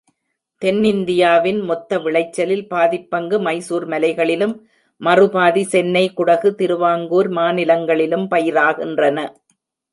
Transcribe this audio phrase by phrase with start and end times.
[0.61, 4.55] தென்னிந்தியாவின் மொத்த விளைச்சலில் பாதிப்பங்கு மைசூர் மலைகளிலும்,
[5.01, 9.19] மறுபாதி சென்னை, குடகு, திருவாங்கூர் மாநிலங்களிலும் பயிராகின்றன.